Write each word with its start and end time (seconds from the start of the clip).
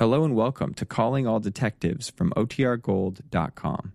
Hello 0.00 0.24
and 0.24 0.34
welcome 0.34 0.72
to 0.72 0.86
Calling 0.86 1.26
All 1.26 1.40
Detectives 1.40 2.08
from 2.08 2.30
OTRGold.com. 2.30 3.92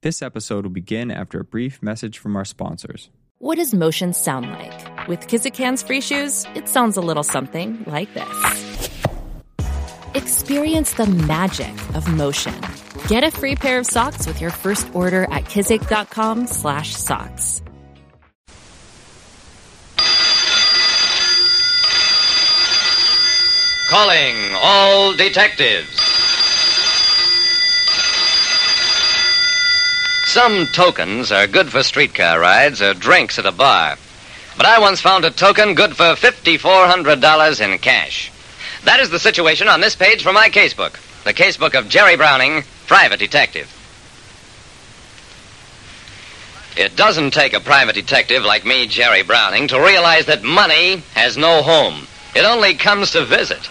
This 0.00 0.22
episode 0.22 0.64
will 0.64 0.72
begin 0.72 1.10
after 1.10 1.38
a 1.38 1.44
brief 1.44 1.82
message 1.82 2.16
from 2.16 2.34
our 2.34 2.46
sponsors. 2.46 3.10
What 3.40 3.56
does 3.56 3.74
motion 3.74 4.14
sound 4.14 4.48
like? 4.48 5.06
With 5.06 5.26
Kizik 5.26 5.54
hands 5.54 5.82
free 5.82 6.00
shoes, 6.00 6.46
it 6.54 6.66
sounds 6.66 6.96
a 6.96 7.02
little 7.02 7.22
something 7.22 7.84
like 7.86 8.08
this. 8.14 8.88
Experience 10.14 10.94
the 10.94 11.04
magic 11.04 11.74
of 11.94 12.08
motion. 12.08 12.58
Get 13.08 13.22
a 13.22 13.30
free 13.30 13.54
pair 13.54 13.78
of 13.78 13.84
socks 13.84 14.26
with 14.26 14.40
your 14.40 14.50
first 14.50 14.94
order 14.94 15.24
at 15.24 15.44
kizik.com 15.44 16.46
Calling 23.88 24.54
all 24.54 25.14
detectives. 25.14 26.00
Some 30.24 30.66
tokens 30.68 31.30
are 31.30 31.46
good 31.46 31.70
for 31.70 31.82
streetcar 31.82 32.40
rides 32.40 32.80
or 32.80 32.94
drinks 32.94 33.38
at 33.38 33.46
a 33.46 33.52
bar. 33.52 33.96
But 34.56 34.66
I 34.66 34.80
once 34.80 35.00
found 35.00 35.24
a 35.24 35.30
token 35.30 35.74
good 35.74 35.96
for 35.96 36.14
$5,400 36.14 37.60
in 37.60 37.78
cash. 37.78 38.32
That 38.84 39.00
is 39.00 39.10
the 39.10 39.18
situation 39.18 39.68
on 39.68 39.80
this 39.80 39.94
page 39.94 40.22
from 40.22 40.34
my 40.34 40.48
casebook. 40.48 40.98
The 41.24 41.34
casebook 41.34 41.78
of 41.78 41.88
Jerry 41.88 42.16
Browning, 42.16 42.64
private 42.86 43.18
detective. 43.18 43.70
It 46.76 46.96
doesn't 46.96 47.32
take 47.32 47.52
a 47.52 47.60
private 47.60 47.94
detective 47.94 48.44
like 48.44 48.64
me, 48.64 48.88
Jerry 48.88 49.22
Browning, 49.22 49.68
to 49.68 49.80
realize 49.80 50.26
that 50.26 50.42
money 50.42 50.96
has 51.14 51.36
no 51.36 51.62
home. 51.62 52.08
It 52.34 52.44
only 52.44 52.74
comes 52.74 53.12
to 53.12 53.24
visit. 53.24 53.68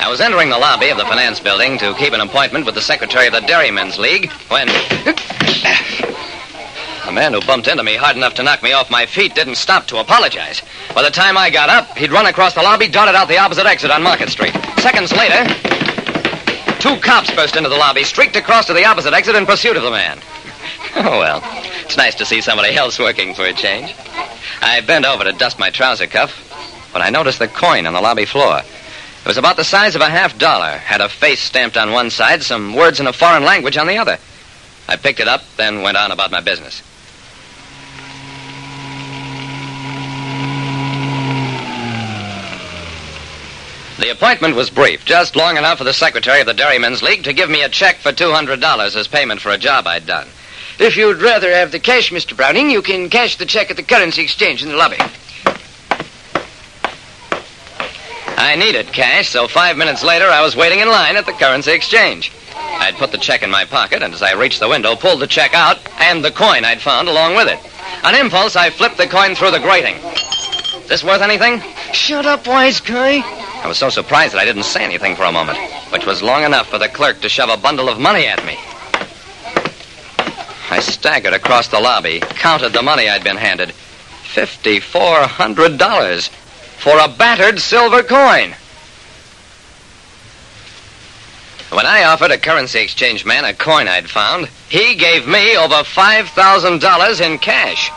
I 0.00 0.06
was 0.08 0.20
entering 0.20 0.48
the 0.48 0.58
lobby 0.58 0.88
of 0.88 0.96
the 0.96 1.04
finance 1.04 1.38
building 1.38 1.76
to 1.78 1.94
keep 1.94 2.14
an 2.14 2.20
appointment 2.20 2.64
with 2.64 2.74
the 2.74 2.80
secretary 2.80 3.26
of 3.26 3.34
the 3.34 3.40
Dairymen's 3.40 3.98
League 3.98 4.30
when. 4.48 4.68
The 7.06 7.14
man 7.16 7.32
who 7.32 7.40
bumped 7.40 7.66
into 7.66 7.82
me 7.82 7.96
hard 7.96 8.16
enough 8.16 8.34
to 8.34 8.42
knock 8.44 8.62
me 8.62 8.72
off 8.72 8.88
my 8.88 9.04
feet 9.04 9.34
didn't 9.34 9.56
stop 9.56 9.88
to 9.88 9.98
apologize. 9.98 10.62
By 10.94 11.02
the 11.02 11.10
time 11.10 11.36
I 11.36 11.50
got 11.50 11.68
up, 11.68 11.98
he'd 11.98 12.12
run 12.12 12.26
across 12.26 12.54
the 12.54 12.62
lobby, 12.62 12.86
darted 12.86 13.16
out 13.16 13.26
the 13.26 13.38
opposite 13.38 13.66
exit 13.66 13.90
on 13.90 14.04
Market 14.04 14.28
Street. 14.28 14.54
Seconds 14.78 15.10
later, 15.10 15.42
two 16.78 17.00
cops 17.00 17.34
burst 17.34 17.56
into 17.56 17.68
the 17.68 17.76
lobby, 17.76 18.04
streaked 18.04 18.36
across 18.36 18.66
to 18.66 18.74
the 18.74 18.84
opposite 18.84 19.12
exit 19.12 19.34
in 19.34 19.44
pursuit 19.44 19.76
of 19.76 19.82
the 19.82 19.90
man. 19.90 20.20
Oh, 20.96 21.18
well, 21.18 21.40
it's 21.84 21.96
nice 21.96 22.14
to 22.16 22.26
see 22.26 22.40
somebody 22.40 22.74
else 22.74 22.98
working 22.98 23.34
for 23.34 23.44
a 23.44 23.52
change. 23.52 23.94
I 24.60 24.80
bent 24.86 25.06
over 25.06 25.24
to 25.24 25.32
dust 25.32 25.58
my 25.58 25.70
trouser 25.70 26.06
cuff 26.06 26.30
when 26.92 27.02
I 27.02 27.10
noticed 27.10 27.38
the 27.38 27.48
coin 27.48 27.86
on 27.86 27.92
the 27.92 28.00
lobby 28.00 28.24
floor. 28.24 28.58
It 28.58 29.26
was 29.26 29.36
about 29.36 29.56
the 29.56 29.64
size 29.64 29.94
of 29.94 30.00
a 30.00 30.08
half 30.08 30.38
dollar, 30.38 30.78
had 30.78 31.00
a 31.00 31.08
face 31.08 31.40
stamped 31.40 31.76
on 31.76 31.92
one 31.92 32.10
side, 32.10 32.42
some 32.42 32.74
words 32.74 33.00
in 33.00 33.06
a 33.06 33.12
foreign 33.12 33.44
language 33.44 33.76
on 33.76 33.86
the 33.86 33.98
other. 33.98 34.18
I 34.88 34.96
picked 34.96 35.20
it 35.20 35.28
up, 35.28 35.42
then 35.56 35.82
went 35.82 35.96
on 35.96 36.10
about 36.10 36.30
my 36.30 36.40
business. 36.40 36.82
The 43.98 44.10
appointment 44.10 44.56
was 44.56 44.70
brief, 44.70 45.04
just 45.04 45.36
long 45.36 45.58
enough 45.58 45.76
for 45.76 45.84
the 45.84 45.92
secretary 45.92 46.40
of 46.40 46.46
the 46.46 46.54
Dairymen's 46.54 47.02
League 47.02 47.24
to 47.24 47.34
give 47.34 47.50
me 47.50 47.62
a 47.62 47.68
check 47.68 47.98
for 47.98 48.12
$200 48.12 48.96
as 48.96 49.06
payment 49.06 49.42
for 49.42 49.50
a 49.50 49.58
job 49.58 49.86
I'd 49.86 50.06
done. 50.06 50.26
If 50.80 50.96
you'd 50.96 51.20
rather 51.20 51.52
have 51.52 51.72
the 51.72 51.78
cash, 51.78 52.10
Mr. 52.10 52.34
Browning, 52.34 52.70
you 52.70 52.80
can 52.80 53.10
cash 53.10 53.36
the 53.36 53.44
check 53.44 53.70
at 53.70 53.76
the 53.76 53.82
currency 53.82 54.22
exchange 54.22 54.62
in 54.62 54.70
the 54.70 54.76
lobby. 54.76 54.96
I 58.38 58.56
needed 58.56 58.86
cash, 58.86 59.28
so 59.28 59.46
five 59.46 59.76
minutes 59.76 60.02
later 60.02 60.24
I 60.24 60.40
was 60.40 60.56
waiting 60.56 60.80
in 60.80 60.88
line 60.88 61.16
at 61.16 61.26
the 61.26 61.32
currency 61.32 61.72
exchange. 61.72 62.32
I'd 62.56 62.94
put 62.94 63.12
the 63.12 63.18
check 63.18 63.42
in 63.42 63.50
my 63.50 63.66
pocket, 63.66 64.02
and 64.02 64.14
as 64.14 64.22
I 64.22 64.32
reached 64.32 64.58
the 64.58 64.70
window, 64.70 64.96
pulled 64.96 65.20
the 65.20 65.26
check 65.26 65.52
out 65.52 65.76
and 66.00 66.24
the 66.24 66.30
coin 66.30 66.64
I'd 66.64 66.80
found 66.80 67.08
along 67.08 67.34
with 67.36 67.48
it. 67.48 67.58
On 68.02 68.14
impulse, 68.14 68.56
I 68.56 68.70
flipped 68.70 68.96
the 68.96 69.06
coin 69.06 69.34
through 69.34 69.50
the 69.50 69.60
grating. 69.60 69.96
Is 69.96 70.88
this 70.88 71.04
worth 71.04 71.20
anything? 71.20 71.60
Shut 71.92 72.24
up, 72.24 72.46
wise 72.46 72.80
guy. 72.80 73.20
I 73.62 73.68
was 73.68 73.76
so 73.76 73.90
surprised 73.90 74.32
that 74.32 74.40
I 74.40 74.46
didn't 74.46 74.62
say 74.62 74.82
anything 74.82 75.14
for 75.14 75.24
a 75.24 75.32
moment, 75.32 75.58
which 75.92 76.06
was 76.06 76.22
long 76.22 76.42
enough 76.42 76.70
for 76.70 76.78
the 76.78 76.88
clerk 76.88 77.20
to 77.20 77.28
shove 77.28 77.50
a 77.50 77.60
bundle 77.60 77.90
of 77.90 78.00
money 78.00 78.26
at 78.26 78.42
me. 78.46 78.56
I 80.70 80.78
staggered 80.78 81.32
across 81.32 81.66
the 81.66 81.80
lobby, 81.80 82.20
counted 82.20 82.72
the 82.72 82.82
money 82.82 83.08
I'd 83.08 83.24
been 83.24 83.36
handed. 83.36 83.70
$5,400 83.70 86.28
for 86.78 86.96
a 86.96 87.08
battered 87.08 87.58
silver 87.58 88.04
coin. 88.04 88.54
When 91.70 91.86
I 91.86 92.04
offered 92.04 92.30
a 92.30 92.38
currency 92.38 92.78
exchange 92.78 93.24
man 93.24 93.44
a 93.44 93.52
coin 93.52 93.88
I'd 93.88 94.08
found, 94.08 94.46
he 94.68 94.94
gave 94.94 95.26
me 95.26 95.56
over 95.56 95.82
$5,000 95.82 97.20
in 97.20 97.38
cash. 97.38 97.90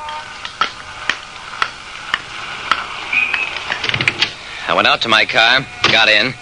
I 4.67 4.73
went 4.73 4.87
out 4.87 5.01
to 5.01 5.09
my 5.09 5.25
car, 5.25 5.63
got 5.91 6.09
in, 6.09 6.33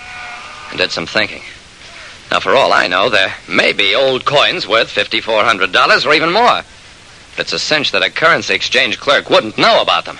and 0.69 0.77
did 0.77 0.91
some 0.91 1.05
thinking. 1.05 1.41
Now, 2.31 2.39
for 2.39 2.55
all 2.55 2.71
I 2.71 2.87
know, 2.87 3.09
there 3.09 3.35
may 3.49 3.73
be 3.73 3.93
old 3.93 4.23
coins 4.23 4.65
worth 4.65 4.87
$5,400 4.87 6.05
or 6.05 6.13
even 6.13 6.31
more. 6.31 6.61
But 7.35 7.39
it's 7.39 7.51
a 7.51 7.59
cinch 7.59 7.91
that 7.91 8.03
a 8.03 8.09
currency 8.09 8.53
exchange 8.53 8.97
clerk 8.99 9.29
wouldn't 9.29 9.57
know 9.57 9.81
about 9.81 10.05
them. 10.05 10.17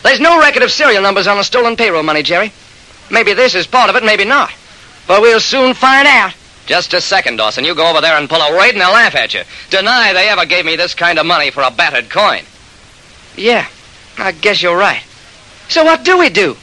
There's 0.03 0.19
no 0.19 0.39
record 0.39 0.61
of 0.61 0.71
serial 0.71 1.01
numbers 1.01 1.27
on 1.27 1.37
the 1.37 1.43
stolen 1.43 1.75
payroll 1.75 2.03
money, 2.03 2.21
Jerry. 2.21 2.53
Maybe 3.09 3.33
this 3.33 3.55
is 3.55 3.65
part 3.65 3.89
of 3.89 3.95
it, 3.95 4.03
maybe 4.03 4.23
not. 4.23 4.51
But 5.09 5.23
we'll 5.23 5.39
soon 5.39 5.73
find 5.73 6.07
out. 6.07 6.35
Just 6.67 6.93
a 6.93 7.01
second, 7.01 7.37
Dawson. 7.37 7.65
You 7.65 7.73
go 7.73 7.89
over 7.89 7.99
there 7.99 8.15
and 8.15 8.29
pull 8.29 8.39
a 8.39 8.55
raid 8.55 8.75
and 8.75 8.81
they'll 8.81 8.91
laugh 8.91 9.15
at 9.15 9.33
you. 9.33 9.41
Deny 9.71 10.13
they 10.13 10.29
ever 10.29 10.45
gave 10.45 10.65
me 10.65 10.75
this 10.75 10.93
kind 10.93 11.17
of 11.17 11.25
money 11.25 11.49
for 11.49 11.63
a 11.63 11.71
battered 11.71 12.11
coin. 12.11 12.43
Yeah, 13.35 13.67
I 14.19 14.33
guess 14.33 14.61
you're 14.61 14.77
right. 14.77 15.01
So 15.67 15.83
what 15.83 16.05
do 16.05 16.19
we 16.19 16.29
do? 16.29 16.55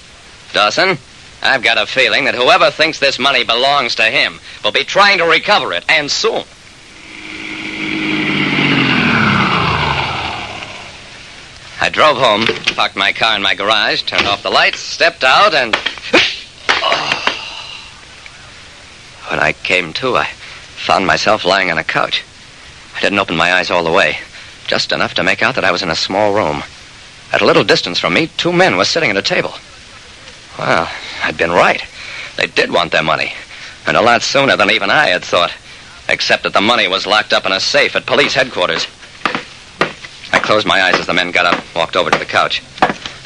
Dawson, 0.52 0.96
I've 1.42 1.64
got 1.64 1.76
a 1.76 1.86
feeling 1.86 2.26
that 2.26 2.36
whoever 2.36 2.70
thinks 2.70 3.00
this 3.00 3.18
money 3.18 3.42
belongs 3.42 3.96
to 3.96 4.04
him 4.04 4.38
will 4.62 4.70
be 4.70 4.84
trying 4.84 5.18
to 5.18 5.24
recover 5.24 5.72
it, 5.72 5.84
and 5.88 6.08
soon. 6.08 6.44
I 11.80 11.88
drove 11.90 12.16
home, 12.16 12.46
parked 12.76 12.94
my 12.94 13.12
car 13.12 13.34
in 13.34 13.42
my 13.42 13.56
garage, 13.56 14.04
turned 14.04 14.28
off 14.28 14.44
the 14.44 14.50
lights, 14.50 14.78
stepped 14.78 15.24
out, 15.24 15.52
and. 15.52 15.76
When 19.28 19.40
I 19.40 19.52
came 19.52 19.92
to, 19.94 20.16
I 20.16 20.24
found 20.24 21.06
myself 21.06 21.44
lying 21.44 21.70
on 21.70 21.78
a 21.78 21.84
couch. 21.84 22.22
I 22.96 23.00
didn't 23.00 23.18
open 23.18 23.36
my 23.36 23.52
eyes 23.52 23.70
all 23.70 23.82
the 23.82 23.92
way, 23.92 24.18
just 24.66 24.92
enough 24.92 25.14
to 25.14 25.24
make 25.24 25.42
out 25.42 25.56
that 25.56 25.64
I 25.64 25.72
was 25.72 25.82
in 25.82 25.90
a 25.90 25.96
small 25.96 26.32
room. 26.32 26.62
At 27.32 27.42
a 27.42 27.44
little 27.44 27.64
distance 27.64 27.98
from 27.98 28.14
me, 28.14 28.28
two 28.36 28.52
men 28.52 28.76
were 28.76 28.84
sitting 28.84 29.10
at 29.10 29.16
a 29.16 29.22
table. 29.22 29.52
Well, 30.58 30.88
I'd 31.24 31.36
been 31.36 31.50
right. 31.50 31.82
They 32.36 32.46
did 32.46 32.70
want 32.70 32.92
their 32.92 33.02
money, 33.02 33.32
and 33.86 33.96
a 33.96 34.00
lot 34.00 34.22
sooner 34.22 34.56
than 34.56 34.70
even 34.70 34.90
I 34.90 35.08
had 35.08 35.24
thought. 35.24 35.52
Except 36.08 36.44
that 36.44 36.52
the 36.52 36.60
money 36.60 36.86
was 36.86 37.04
locked 37.04 37.32
up 37.32 37.46
in 37.46 37.52
a 37.52 37.58
safe 37.58 37.96
at 37.96 38.06
police 38.06 38.34
headquarters. 38.34 38.86
I 40.32 40.38
closed 40.38 40.66
my 40.66 40.82
eyes 40.82 40.94
as 40.94 41.06
the 41.06 41.14
men 41.14 41.32
got 41.32 41.52
up, 41.52 41.64
walked 41.74 41.96
over 41.96 42.10
to 42.10 42.18
the 42.18 42.24
couch. 42.24 42.62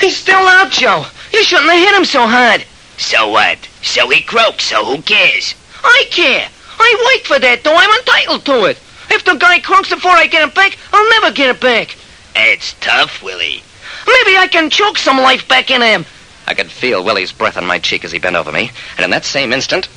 He's 0.00 0.16
still 0.16 0.34
out, 0.36 0.70
Joe. 0.70 1.04
You 1.32 1.44
shouldn't 1.44 1.70
have 1.70 1.78
hit 1.78 1.94
him 1.94 2.06
so 2.06 2.26
hard. 2.26 2.64
So 2.96 3.28
what? 3.28 3.58
So 3.82 4.08
he 4.08 4.22
croaked, 4.22 4.62
so 4.62 4.84
who 4.84 5.02
cares? 5.02 5.54
I 5.82 6.06
care. 6.10 6.48
I 6.78 7.14
worked 7.14 7.26
for 7.26 7.38
that, 7.38 7.62
though. 7.64 7.76
I'm 7.76 7.98
entitled 7.98 8.44
to 8.46 8.64
it. 8.64 8.78
If 9.10 9.24
the 9.24 9.34
guy 9.34 9.60
croaks 9.60 9.90
before 9.90 10.12
I 10.12 10.26
get 10.26 10.48
it 10.48 10.54
back, 10.54 10.76
I'll 10.92 11.10
never 11.10 11.32
get 11.32 11.50
it 11.50 11.60
back. 11.60 11.96
It's 12.34 12.74
tough, 12.80 13.22
Willie. 13.22 13.62
Maybe 14.06 14.36
I 14.36 14.48
can 14.50 14.70
choke 14.70 14.98
some 14.98 15.18
life 15.18 15.46
back 15.48 15.70
in 15.70 15.82
him. 15.82 16.06
I 16.46 16.54
could 16.54 16.70
feel 16.70 17.04
Willie's 17.04 17.32
breath 17.32 17.56
on 17.56 17.66
my 17.66 17.78
cheek 17.78 18.04
as 18.04 18.10
he 18.10 18.18
bent 18.18 18.34
over 18.34 18.50
me, 18.50 18.70
and 18.96 19.04
in 19.04 19.10
that 19.10 19.24
same 19.24 19.52
instant, 19.52 19.88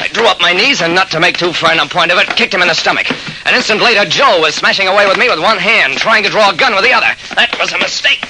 I 0.00 0.08
drew 0.08 0.26
up 0.26 0.40
my 0.40 0.52
knees 0.52 0.82
and, 0.82 0.94
not 0.94 1.10
to 1.12 1.20
make 1.20 1.36
too 1.36 1.52
fine 1.52 1.78
a 1.78 1.86
point 1.86 2.10
of 2.10 2.18
it, 2.18 2.26
kicked 2.36 2.54
him 2.54 2.62
in 2.62 2.68
the 2.68 2.74
stomach. 2.74 3.08
An 3.46 3.54
instant 3.54 3.80
later, 3.80 4.04
Joe 4.04 4.40
was 4.40 4.54
smashing 4.54 4.88
away 4.88 5.06
with 5.06 5.18
me 5.18 5.28
with 5.28 5.38
one 5.38 5.58
hand, 5.58 5.96
trying 5.98 6.24
to 6.24 6.30
draw 6.30 6.50
a 6.50 6.56
gun 6.56 6.74
with 6.74 6.84
the 6.84 6.92
other. 6.92 7.06
That 7.36 7.56
was 7.60 7.72
a 7.72 7.78
mistake. 7.78 8.24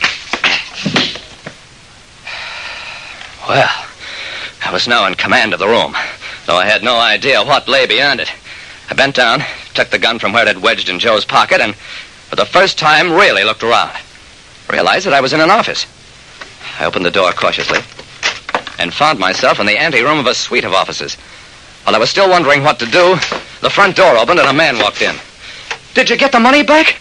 Well, 3.49 3.87
I 4.65 4.73
was 4.73 4.89
now 4.89 5.07
in 5.07 5.15
command 5.15 5.53
of 5.53 5.59
the 5.59 5.69
room, 5.69 5.95
though 6.47 6.57
I 6.57 6.67
had 6.67 6.83
no 6.83 6.99
idea 6.99 7.43
what 7.45 7.69
lay 7.69 7.87
beyond 7.87 8.21
it. 8.21 8.31
I 8.91 8.95
bent 8.95 9.17
down, 9.17 9.43
took 9.75 9.91
the 9.91 9.99
gun 9.99 10.19
from 10.19 10.33
where 10.33 10.43
it 10.43 10.49
had 10.49 10.63
wedged 10.63 10.89
in 10.89 10.99
Joe's 10.99 11.25
pocket, 11.25 11.61
and 11.61 11.75
for 11.75 12.37
the 12.37 12.45
first 12.45 12.79
time 12.79 13.13
really 13.13 13.45
looked 13.45 13.63
around. 13.63 13.97
Realized 14.71 15.07
that 15.07 15.15
I 15.15 15.21
was 15.21 15.33
in 15.33 15.41
an 15.41 15.51
office. 15.51 15.87
I 16.79 16.85
opened 16.85 17.05
the 17.05 17.11
door 17.11 17.33
cautiously 17.33 17.81
and 18.79 18.93
found 18.93 19.19
myself 19.19 19.61
in 19.61 19.67
the 19.67 19.79
anteroom 19.79 20.19
of 20.19 20.27
a 20.27 20.35
suite 20.35 20.65
of 20.65 20.75
offices. 20.75 21.15
While 21.85 21.95
I 21.95 21.99
was 21.99 22.11
still 22.11 22.29
wondering 22.29 22.63
what 22.63 22.79
to 22.81 22.87
do, 22.87 23.15
the 23.61 23.71
front 23.71 23.97
door 23.97 24.17
opened 24.17 24.41
and 24.41 24.49
a 24.49 24.53
man 24.53 24.79
walked 24.79 25.03
in. 25.03 25.17
Did 25.95 26.11
you 26.11 26.17
get 26.17 26.33
the 26.33 26.41
money 26.41 26.63
back? 26.63 26.97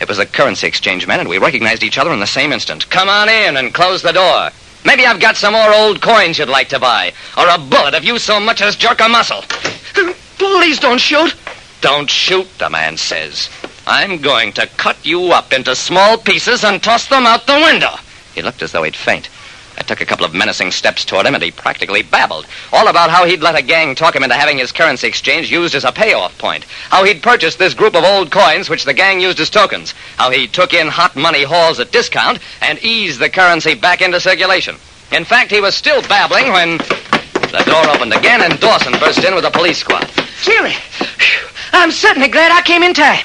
It 0.00 0.08
was 0.08 0.18
a 0.18 0.26
currency 0.26 0.66
exchange 0.66 1.06
man, 1.06 1.20
and 1.20 1.28
we 1.28 1.38
recognized 1.38 1.82
each 1.82 1.98
other 1.98 2.12
in 2.12 2.20
the 2.20 2.26
same 2.26 2.52
instant. 2.52 2.88
Come 2.88 3.08
on 3.08 3.28
in 3.28 3.56
and 3.56 3.74
close 3.74 4.00
the 4.00 4.12
door. 4.12 4.50
Maybe 4.88 5.04
I've 5.04 5.20
got 5.20 5.36
some 5.36 5.52
more 5.52 5.70
old 5.74 6.00
coins 6.00 6.38
you'd 6.38 6.48
like 6.48 6.70
to 6.70 6.78
buy, 6.78 7.12
or 7.36 7.46
a 7.46 7.58
bullet 7.58 7.92
if 7.92 8.06
you 8.06 8.18
so 8.18 8.40
much 8.40 8.62
as 8.62 8.74
jerk 8.74 9.00
a 9.00 9.08
muscle. 9.10 9.42
Please 10.38 10.80
don't 10.80 10.98
shoot. 10.98 11.34
Don't 11.82 12.08
shoot, 12.08 12.48
the 12.56 12.70
man 12.70 12.96
says. 12.96 13.50
I'm 13.86 14.22
going 14.22 14.54
to 14.54 14.66
cut 14.78 15.04
you 15.04 15.24
up 15.32 15.52
into 15.52 15.76
small 15.76 16.16
pieces 16.16 16.64
and 16.64 16.82
toss 16.82 17.06
them 17.06 17.26
out 17.26 17.46
the 17.46 17.62
window. 17.66 17.96
He 18.34 18.40
looked 18.40 18.62
as 18.62 18.72
though 18.72 18.82
he'd 18.82 18.96
faint. 18.96 19.28
I 19.78 19.82
took 19.82 20.00
a 20.00 20.06
couple 20.06 20.26
of 20.26 20.34
menacing 20.34 20.72
steps 20.72 21.04
toward 21.04 21.24
him, 21.24 21.34
and 21.34 21.42
he 21.42 21.52
practically 21.52 22.02
babbled. 22.02 22.46
All 22.72 22.88
about 22.88 23.10
how 23.10 23.24
he'd 23.24 23.42
let 23.42 23.56
a 23.56 23.62
gang 23.62 23.94
talk 23.94 24.16
him 24.16 24.24
into 24.24 24.34
having 24.34 24.58
his 24.58 24.72
currency 24.72 25.06
exchange 25.06 25.52
used 25.52 25.76
as 25.76 25.84
a 25.84 25.92
payoff 25.92 26.36
point. 26.36 26.64
How 26.90 27.04
he'd 27.04 27.22
purchased 27.22 27.58
this 27.58 27.74
group 27.74 27.94
of 27.94 28.02
old 28.02 28.32
coins, 28.32 28.68
which 28.68 28.84
the 28.84 28.92
gang 28.92 29.20
used 29.20 29.38
as 29.38 29.50
tokens. 29.50 29.94
How 30.16 30.30
he 30.30 30.48
took 30.48 30.74
in 30.74 30.88
hot 30.88 31.14
money 31.14 31.44
hauls 31.44 31.78
at 31.78 31.92
discount 31.92 32.40
and 32.60 32.82
eased 32.82 33.20
the 33.20 33.30
currency 33.30 33.74
back 33.74 34.02
into 34.02 34.20
circulation. 34.20 34.76
In 35.12 35.24
fact, 35.24 35.52
he 35.52 35.60
was 35.60 35.76
still 35.76 36.02
babbling 36.02 36.52
when 36.52 36.78
the 36.78 37.62
door 37.64 37.88
opened 37.88 38.12
again 38.12 38.42
and 38.42 38.58
Dawson 38.60 38.92
burst 38.98 39.24
in 39.24 39.34
with 39.34 39.44
a 39.44 39.50
police 39.50 39.78
squad. 39.78 40.10
Jerry, 40.42 40.72
phew, 40.72 41.48
I'm 41.72 41.92
certainly 41.92 42.28
glad 42.28 42.50
I 42.52 42.62
came 42.62 42.82
in 42.82 42.94
time. 42.94 43.24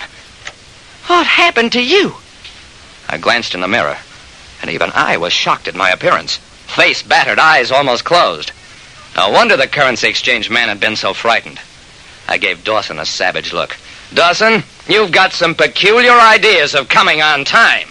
What 1.08 1.26
happened 1.26 1.72
to 1.74 1.84
you? 1.84 2.14
I 3.10 3.18
glanced 3.18 3.54
in 3.54 3.62
the 3.62 3.68
mirror, 3.68 3.98
and 4.64 4.72
even 4.72 4.92
I 4.96 5.18
was 5.18 5.34
shocked 5.34 5.68
at 5.68 5.76
my 5.76 5.92
appearance. 5.92 6.38
Face 6.38 7.04
battered, 7.04 7.38
eyes 7.38 7.70
almost 7.70 8.06
closed. 8.06 8.54
No 9.18 9.30
wonder 9.30 9.58
the 9.58 9.68
currency 9.68 10.08
exchange 10.08 10.50
man 10.50 10.70
had 10.70 10.80
been 10.80 10.96
so 10.96 11.14
frightened. 11.14 11.60
I 12.30 12.38
gave 12.38 12.64
Dawson 12.64 12.98
a 12.98 13.06
savage 13.06 13.52
look. 13.52 13.76
Dawson, 14.14 14.64
you've 14.88 15.12
got 15.12 15.34
some 15.34 15.54
peculiar 15.54 16.14
ideas 16.14 16.76
of 16.76 16.88
coming 16.88 17.22
on 17.22 17.44
time. 17.44 17.90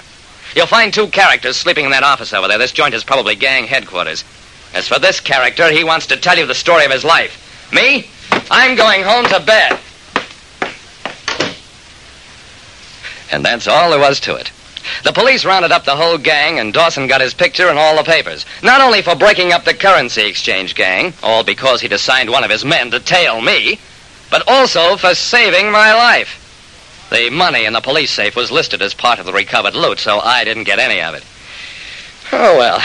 You'll 0.57 0.67
find 0.67 0.95
two 0.95 1.09
characters 1.09 1.59
sleeping 1.59 1.85
in 1.85 1.91
that 1.91 2.05
office 2.05 2.33
over 2.33 2.49
there. 2.49 2.57
This 2.57 2.73
joint 2.73 2.95
is 2.95 3.05
probably 3.05 3.35
gang 3.35 3.67
headquarters. 3.67 4.25
As 4.73 4.89
for 4.89 4.99
this 4.99 5.21
character, 5.21 5.71
he 5.71 5.85
wants 5.85 6.07
to 6.07 6.17
tell 6.17 6.39
you 6.39 6.47
the 6.47 6.55
story 6.55 6.87
of 6.87 6.91
his 6.91 7.05
life. 7.05 7.71
Me? 7.71 8.09
I'm 8.51 8.77
going 8.77 9.03
home 9.03 9.27
to 9.27 9.41
bed. 9.41 9.79
And 13.31 13.45
that's 13.45 13.69
all 13.69 13.91
there 13.91 14.01
was 14.01 14.21
to 14.21 14.37
it. 14.37 14.51
The 15.05 15.13
police 15.13 15.45
rounded 15.45 15.73
up 15.73 15.85
the 15.85 15.97
whole 15.97 16.19
gang, 16.19 16.59
and 16.59 16.73
Dawson 16.73 17.07
got 17.07 17.21
his 17.21 17.35
picture 17.35 17.71
in 17.71 17.79
all 17.79 17.97
the 17.97 18.03
papers. 18.03 18.45
Not 18.63 18.81
only 18.81 19.03
for 19.03 19.15
breaking 19.15 19.53
up 19.53 19.65
the 19.65 19.75
currency 19.75 20.23
exchange 20.23 20.75
gang, 20.75 21.13
all 21.23 21.45
because 21.45 21.81
he'd 21.81 21.93
assigned 21.93 22.31
one 22.31 22.45
of 22.45 22.51
his 22.51 22.65
men 22.65 22.91
to 22.91 23.01
tail 23.01 23.41
me, 23.41 23.79
but 24.31 24.49
also 24.49 24.97
for 24.97 25.15
saving 25.15 25.71
my 25.71 25.95
life. 25.95 26.39
The 27.11 27.31
money 27.31 27.67
in 27.67 27.75
the 27.75 27.81
police 27.81 28.11
safe 28.11 28.35
was 28.35 28.51
listed 28.51 28.81
as 28.81 28.95
part 28.95 29.19
of 29.19 29.27
the 29.27 29.33
recovered 29.33 29.75
loot, 29.75 29.99
so 29.99 30.19
I 30.19 30.45
didn't 30.45 30.65
get 30.65 30.79
any 30.79 31.03
of 31.03 31.15
it. 31.15 31.25
Oh, 32.33 32.57
well. 32.57 32.81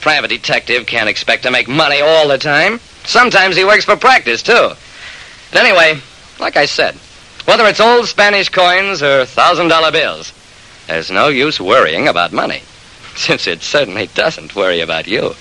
Private 0.00 0.28
detective 0.28 0.86
can't 0.86 1.08
expect 1.08 1.44
to 1.44 1.50
make 1.50 1.68
money 1.68 2.00
all 2.00 2.26
the 2.26 2.38
time. 2.38 2.80
Sometimes 3.04 3.56
he 3.56 3.64
works 3.64 3.84
for 3.84 3.96
practice, 3.96 4.42
too. 4.42 4.70
But 5.52 5.60
anyway, 5.64 6.00
like 6.38 6.56
I 6.56 6.66
said, 6.66 6.94
whether 7.44 7.66
it's 7.66 7.80
old 7.80 8.08
Spanish 8.08 8.48
coins 8.48 9.02
or 9.02 9.24
thousand 9.24 9.68
dollar 9.68 9.92
bills, 9.92 10.32
there's 10.90 11.10
no 11.10 11.28
use 11.28 11.60
worrying 11.60 12.08
about 12.08 12.32
money, 12.32 12.62
since 13.14 13.46
it 13.46 13.62
certainly 13.62 14.08
doesn't 14.08 14.56
worry 14.56 14.80
about 14.80 15.06
you. 15.06 15.34